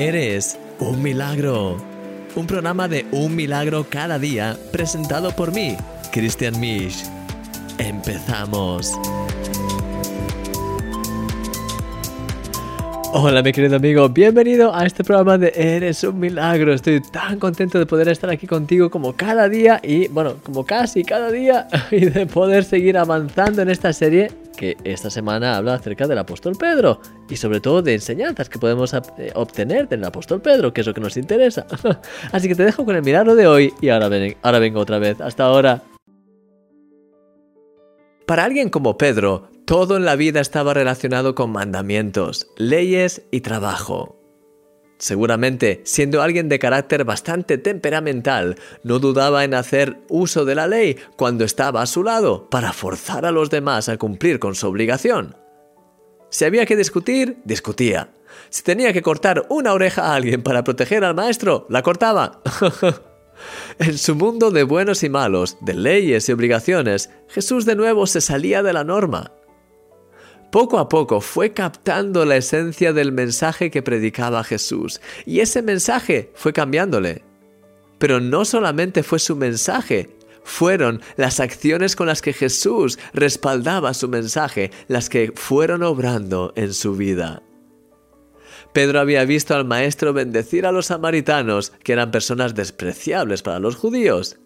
[0.00, 1.76] Eres un milagro.
[2.34, 5.76] Un programa de un milagro cada día presentado por mí,
[6.10, 7.04] Christian Misch.
[7.76, 8.94] Empezamos.
[13.12, 16.72] Hola mi querido amigo, bienvenido a este programa de Eres un milagro.
[16.72, 21.04] Estoy tan contento de poder estar aquí contigo como cada día y bueno, como casi
[21.04, 24.30] cada día y de poder seguir avanzando en esta serie
[24.60, 27.00] que esta semana habla acerca del apóstol Pedro
[27.30, 30.92] y sobre todo de enseñanzas que podemos eh, obtener del apóstol Pedro, que es lo
[30.92, 31.66] que nos interesa.
[32.32, 34.10] Así que te dejo con el milagro de hoy y ahora,
[34.42, 35.18] ahora vengo otra vez.
[35.22, 35.82] Hasta ahora.
[38.26, 44.19] Para alguien como Pedro, todo en la vida estaba relacionado con mandamientos, leyes y trabajo.
[45.00, 50.98] Seguramente, siendo alguien de carácter bastante temperamental, no dudaba en hacer uso de la ley
[51.16, 55.36] cuando estaba a su lado para forzar a los demás a cumplir con su obligación.
[56.28, 58.10] Si había que discutir, discutía.
[58.50, 62.42] Si tenía que cortar una oreja a alguien para proteger al maestro, la cortaba.
[63.78, 68.20] en su mundo de buenos y malos, de leyes y obligaciones, Jesús de nuevo se
[68.20, 69.32] salía de la norma
[70.50, 76.32] poco a poco fue captando la esencia del mensaje que predicaba Jesús y ese mensaje
[76.34, 77.24] fue cambiándole.
[77.98, 84.08] Pero no solamente fue su mensaje, fueron las acciones con las que Jesús respaldaba su
[84.08, 87.42] mensaje las que fueron obrando en su vida.
[88.72, 93.76] Pedro había visto al maestro bendecir a los samaritanos, que eran personas despreciables para los
[93.76, 94.38] judíos.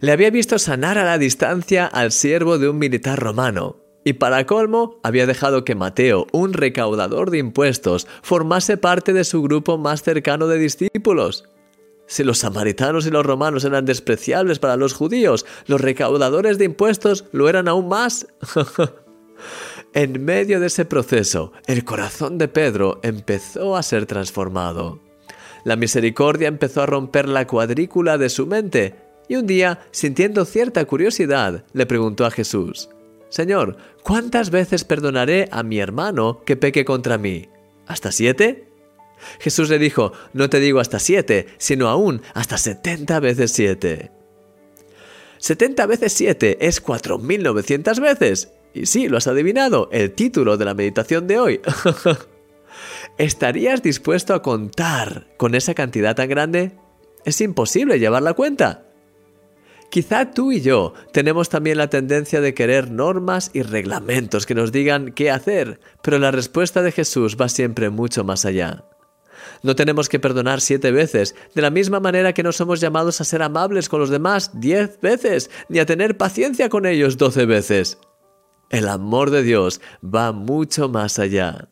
[0.00, 3.83] Le había visto sanar a la distancia al siervo de un militar romano.
[4.04, 9.42] Y para colmo, había dejado que Mateo, un recaudador de impuestos, formase parte de su
[9.42, 11.48] grupo más cercano de discípulos.
[12.06, 17.24] Si los samaritanos y los romanos eran despreciables para los judíos, los recaudadores de impuestos
[17.32, 18.26] lo eran aún más.
[19.94, 25.00] en medio de ese proceso, el corazón de Pedro empezó a ser transformado.
[25.64, 28.96] La misericordia empezó a romper la cuadrícula de su mente,
[29.28, 32.90] y un día, sintiendo cierta curiosidad, le preguntó a Jesús,
[33.34, 37.48] Señor, ¿cuántas veces perdonaré a mi hermano que peque contra mí?
[37.84, 38.68] ¿Hasta siete?
[39.40, 44.12] Jesús le dijo, no te digo hasta siete, sino aún hasta setenta veces siete.
[45.38, 48.52] Setenta veces siete es cuatro mil novecientas veces.
[48.72, 51.60] Y sí, lo has adivinado, el título de la meditación de hoy.
[53.18, 56.78] ¿Estarías dispuesto a contar con esa cantidad tan grande?
[57.24, 58.83] Es imposible llevar la cuenta.
[59.94, 64.72] Quizá tú y yo tenemos también la tendencia de querer normas y reglamentos que nos
[64.72, 68.86] digan qué hacer, pero la respuesta de Jesús va siempre mucho más allá.
[69.62, 73.24] No tenemos que perdonar siete veces, de la misma manera que no somos llamados a
[73.24, 77.96] ser amables con los demás diez veces, ni a tener paciencia con ellos doce veces.
[78.70, 81.68] El amor de Dios va mucho más allá.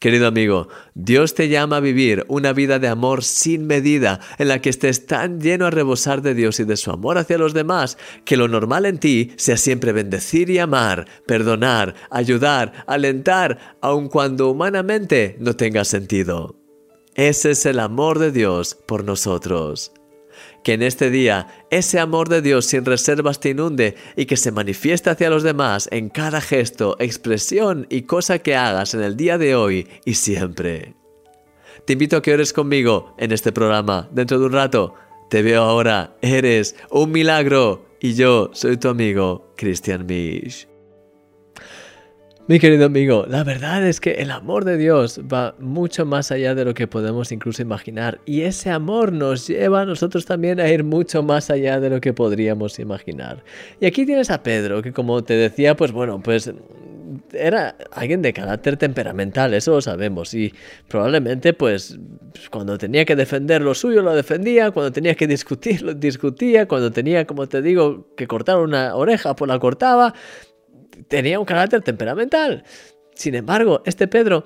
[0.00, 4.60] Querido amigo, Dios te llama a vivir una vida de amor sin medida, en la
[4.60, 7.96] que estés tan lleno a rebosar de Dios y de su amor hacia los demás,
[8.24, 14.50] que lo normal en ti sea siempre bendecir y amar, perdonar, ayudar, alentar, aun cuando
[14.50, 16.56] humanamente no tenga sentido.
[17.14, 19.92] Ese es el amor de Dios por nosotros
[20.62, 24.52] que en este día ese amor de Dios sin reservas te inunde y que se
[24.52, 29.38] manifieste hacia los demás en cada gesto, expresión y cosa que hagas en el día
[29.38, 30.94] de hoy y siempre.
[31.86, 34.94] Te invito a que ores conmigo en este programa dentro de un rato.
[35.28, 40.73] Te veo ahora, eres un milagro y yo soy tu amigo Christian Misch.
[42.46, 46.54] Mi querido amigo, la verdad es que el amor de Dios va mucho más allá
[46.54, 50.68] de lo que podemos incluso imaginar y ese amor nos lleva a nosotros también a
[50.68, 53.42] ir mucho más allá de lo que podríamos imaginar.
[53.80, 56.52] Y aquí tienes a Pedro, que como te decía, pues bueno, pues
[57.32, 60.52] era alguien de carácter temperamental, eso lo sabemos, y
[60.86, 61.98] probablemente pues
[62.50, 66.92] cuando tenía que defender lo suyo lo defendía, cuando tenía que discutir lo discutía, cuando
[66.92, 70.12] tenía, como te digo, que cortar una oreja pues la cortaba,
[71.08, 72.64] tenía un carácter temperamental.
[73.14, 74.44] Sin embargo, este Pedro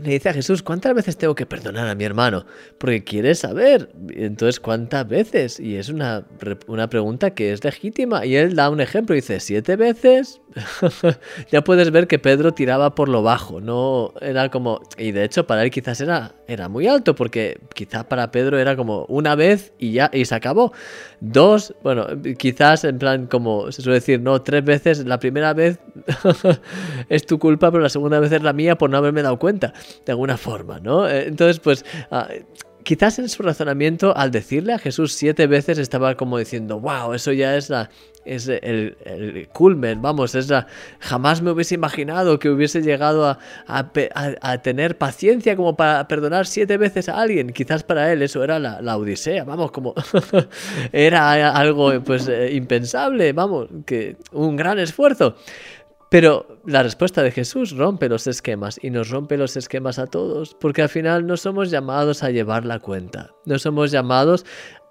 [0.00, 2.46] le dice a Jesús, ¿cuántas veces tengo que perdonar a mi hermano?
[2.78, 3.90] Porque quiere saber.
[4.10, 5.60] Entonces, ¿cuántas veces?
[5.60, 6.24] Y es una,
[6.66, 8.24] una pregunta que es legítima.
[8.24, 10.40] Y él da un ejemplo, dice, ¿siete veces?
[11.50, 14.80] ya puedes ver que Pedro tiraba por lo bajo, no era como...
[14.98, 18.76] Y de hecho para él quizás era, era muy alto, porque quizás para Pedro era
[18.76, 20.72] como una vez y ya, y se acabó.
[21.20, 22.06] Dos, bueno,
[22.38, 25.78] quizás en plan como se suele decir, no, tres veces, la primera vez
[27.08, 29.72] es tu culpa, pero la segunda vez es la mía por no haberme dado cuenta,
[30.04, 31.08] de alguna forma, ¿no?
[31.08, 31.84] Eh, entonces, pues...
[32.10, 32.28] Ah,
[32.82, 37.32] quizás en su razonamiento, al decirle a Jesús siete veces, estaba como diciendo, wow, eso
[37.32, 37.90] ya es la,
[38.24, 40.66] es el, el culmen, vamos, es la,
[41.00, 46.76] jamás me hubiese imaginado que hubiese llegado a, a, tener paciencia como para perdonar siete
[46.76, 47.52] veces a alguien.
[47.52, 49.94] Quizás para él eso era la, la odisea, vamos, como
[50.92, 55.36] era algo pues eh, impensable, vamos, que un gran esfuerzo.
[56.12, 60.54] Pero la respuesta de Jesús rompe los esquemas y nos rompe los esquemas a todos,
[60.60, 64.44] porque al final no somos llamados a llevar la cuenta, no somos llamados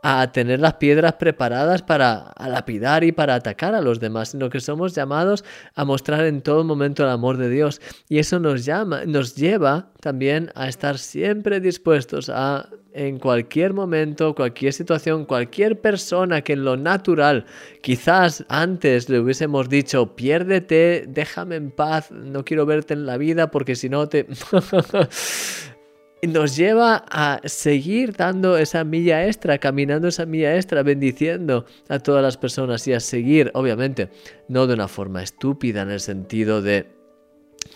[0.03, 4.59] a tener las piedras preparadas para lapidar y para atacar a los demás, sino que
[4.59, 5.44] somos llamados
[5.75, 7.81] a mostrar en todo momento el amor de Dios.
[8.09, 14.36] Y eso nos llama, nos lleva también a estar siempre dispuestos a en cualquier momento,
[14.36, 17.45] cualquier situación, cualquier persona que en lo natural
[17.81, 23.50] quizás antes le hubiésemos dicho, piérdete, déjame en paz, no quiero verte en la vida
[23.51, 24.27] porque si no te...
[26.27, 32.21] nos lleva a seguir dando esa milla extra, caminando esa milla extra, bendiciendo a todas
[32.21, 34.09] las personas y a seguir, obviamente,
[34.47, 36.88] no de una forma estúpida en el sentido de,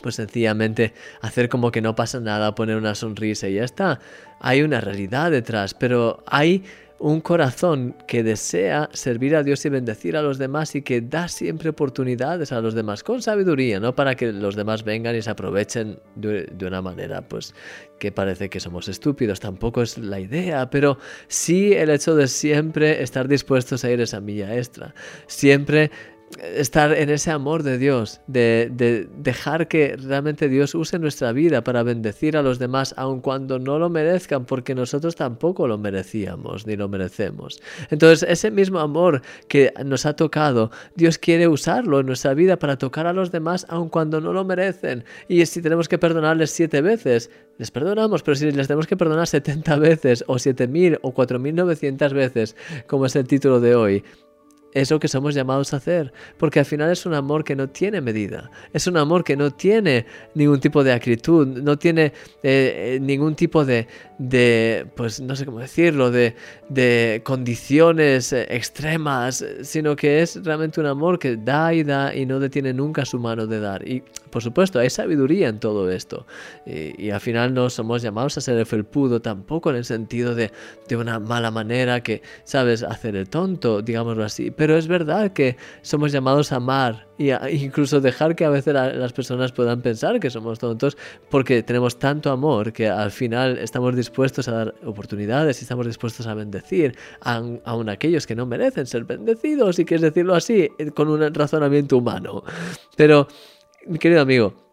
[0.01, 3.99] pues sencillamente hacer como que no pasa nada, poner una sonrisa y ya está.
[4.39, 6.63] Hay una realidad detrás, pero hay
[6.97, 11.27] un corazón que desea servir a Dios y bendecir a los demás y que da
[11.27, 15.29] siempre oportunidades a los demás con sabiduría, no para que los demás vengan y se
[15.29, 17.53] aprovechen de, una manera pues
[17.99, 20.97] que parece que somos estúpidos, tampoco es la idea, pero
[21.27, 24.95] sí el hecho de siempre estar dispuestos a ir esa milla extra,
[25.27, 25.91] siempre
[26.41, 31.83] estar en ese amor de Dios, de, dejar que realmente Dios use nuestra vida para
[31.83, 36.75] bendecir a los demás, aun cuando no lo merezcan, porque nosotros tampoco lo merecíamos ni
[36.75, 37.61] lo merecemos.
[37.89, 42.77] Entonces, ese mismo amor que nos ha tocado, Dios quiere usarlo en nuestra vida para
[42.77, 45.05] tocar a los demás, aun cuando no lo merecen.
[45.27, 49.27] Y si tenemos que perdonarles siete veces, les perdonamos, pero si les tenemos que perdonar
[49.27, 52.55] 70 veces, o 7000 o 4900 veces,
[52.87, 54.03] como es el título de hoy,
[54.75, 57.69] es lo que somos llamados a hacer, porque al final es un amor que no
[57.69, 62.11] tiene medida, es un amor que no tiene ningún tipo de acritud, no tiene eh,
[62.43, 63.87] eh, ningún tipo de,
[64.95, 66.35] pues no sé cómo decirlo, de,
[66.67, 72.25] de condiciones eh, extremas, sino que es realmente un amor que da y da y
[72.25, 73.87] no detiene nunca su mano de dar.
[73.87, 76.25] Y por supuesto, hay sabiduría en todo esto.
[76.65, 80.51] Y, al final no somos llamados a ser el felpudo tampoco en el sentido de,
[80.89, 84.51] de una mala manera que, sabes, hacer el tonto, digámoslo así.
[84.73, 89.51] Es verdad que somos llamados a amar y incluso dejar que a veces las personas
[89.51, 90.97] puedan pensar que somos tontos
[91.29, 96.27] porque tenemos tanto amor que al final estamos dispuestos a dar oportunidades y estamos dispuestos
[96.27, 100.69] a bendecir a, aun aquellos que no merecen ser bendecidos y que es decirlo así
[100.93, 102.43] con un razonamiento humano.
[102.95, 103.27] Pero,
[103.85, 104.64] mi querido amigo,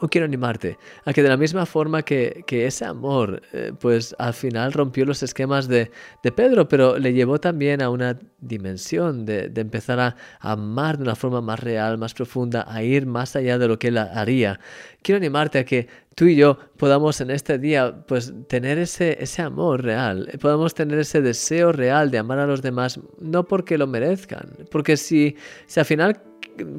[0.00, 4.34] o quiero animarte a que de la misma forma que, ese amor, eh, pues al
[4.34, 5.90] final rompió los esquemas de,
[6.34, 11.40] Pedro, pero le llevó también a una dimensión de, empezar a amar de una forma
[11.40, 14.60] más real, más profunda, a ir más allá de lo que él haría.
[15.02, 19.42] Quiero animarte a que tú y yo podamos en este día pues tener ese, ese
[19.42, 23.86] amor real, podamos tener ese deseo real de amar a los demás, no porque lo
[23.86, 25.36] merezcan, porque si,
[25.66, 26.22] si al final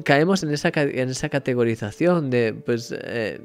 [0.04, 3.40] caemos en esa, en esa categorización de, pues, eh,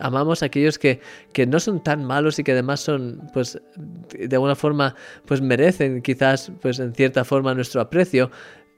[0.00, 1.00] amamos a aquellos que,
[1.32, 4.94] que, no son tan malos y que además son, pues, de alguna forma,
[5.26, 8.30] pues merecen quizás, pues, en cierta forma nuestro aprecio.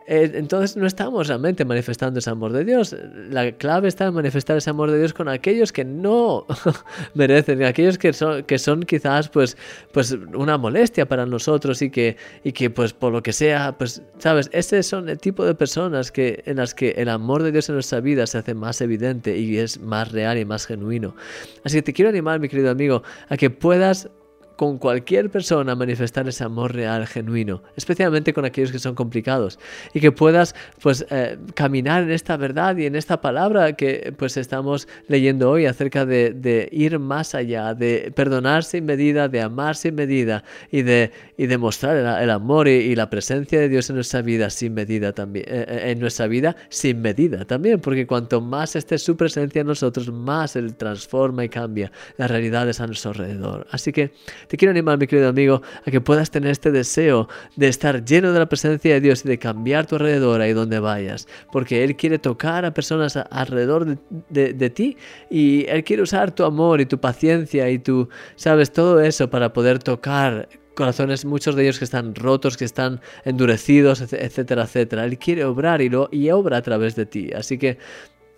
[0.07, 2.95] Eh, entonces no estamos realmente manifestando ese amor de Dios.
[3.31, 6.47] La clave está en manifestar ese amor de Dios con aquellos que no
[7.15, 9.57] merecen, aquellos que son, que son quizás pues,
[9.93, 14.03] pues una molestia para nosotros y que, y que pues por lo que sea, pues
[14.19, 17.69] sabes, ese son el tipo de personas que, en las que el amor de Dios
[17.69, 21.17] en nuestra vida se hace más evidente y es más real y más genuino.
[21.65, 24.09] Así que te quiero animar, mi querido amigo, a que puedas
[24.57, 29.59] con cualquier persona manifestar ese amor real, genuino, especialmente con aquellos que son complicados,
[29.93, 34.37] y que puedas pues eh, caminar en esta verdad y en esta palabra que pues
[34.37, 39.95] estamos leyendo hoy acerca de, ir más allá, de perdonar sin medida, de amar sin
[39.95, 44.49] medida y de, y demostrar el, amor y, la presencia de Dios en nuestra vida
[44.49, 48.99] sin medida también, eh, eh, en nuestra vida sin medida también, porque cuanto más esté
[48.99, 53.67] su presencia en nosotros, más Él transforma y cambia las realidades a nuestro alrededor.
[53.71, 54.13] Así que
[54.49, 58.33] te quiero animar, mi querido amigo, a que puedas tener este deseo de estar lleno
[58.33, 61.97] de la presencia de Dios y de cambiar tu alrededor ahí donde vayas, porque Él
[61.97, 63.99] quiere tocar a personas alrededor
[64.29, 64.97] de, ti
[65.31, 69.53] y Él quiere usar tu amor y tu paciencia y tu, sabes, todo eso para
[69.53, 75.05] poder tocar corazones, muchos de ellos que están rotos, que están endurecidos, etcétera, etcétera.
[75.05, 77.31] Él quiere obrar y, lo, y obra a través de ti.
[77.35, 77.79] Así que,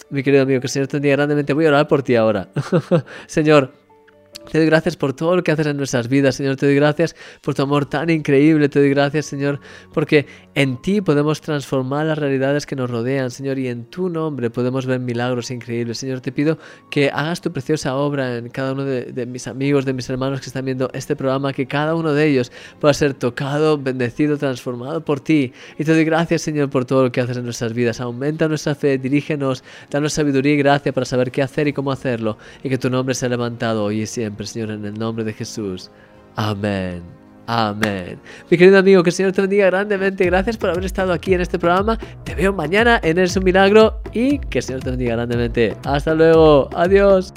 [0.08, 1.52] mi querido amigo, que el Señor te bendiga grandemente.
[1.52, 2.48] Voy a orar por ti ahora.
[3.26, 3.72] Señor,
[4.50, 6.57] Te doy gracias por todo lo que haces en nuestras vidas, Señor.
[6.57, 8.69] Te doy gracias por tu amor tan increíble.
[8.71, 9.61] Te doy gracias, Señor,
[9.93, 14.49] porque en ti podemos transformar las realidades que nos rodean, Señor, y en tu nombre
[14.49, 15.99] podemos ver milagros increíbles.
[15.99, 16.59] Señor, te pido
[16.90, 20.47] que hagas tu preciosa obra en cada uno de, mis amigos, de mis hermanos que
[20.47, 22.50] están viendo este programa, que cada uno de ellos
[22.81, 25.52] pueda ser tocado, bendecido, transformado por ti.
[25.78, 28.00] Y te doy gracias, Señor, por todo lo que haces en nuestras vidas.
[28.00, 32.38] Aumenta nuestra fe, dirígenos, danos sabiduría y gracia para saber qué hacer y cómo hacerlo,
[32.62, 34.07] y que tu nombre sea levantado hoy y
[34.47, 35.90] Señor, en el nombre de Jesús.
[36.37, 37.02] Amén.
[37.47, 38.21] Amén.
[38.50, 40.26] Mi querido amigo, que el Señor te bendiga grandemente.
[40.26, 41.99] Gracias por haber estado aquí en este programa.
[42.25, 45.75] Te veo mañana en Es un Milagro y que el Señor te bendiga grandemente.
[45.85, 46.68] Hasta luego.
[46.75, 47.33] Adiós.